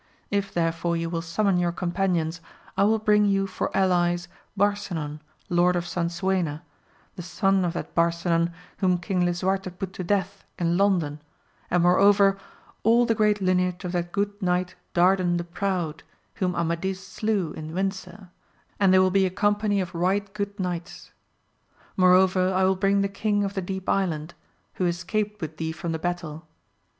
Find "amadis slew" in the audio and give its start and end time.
16.55-17.51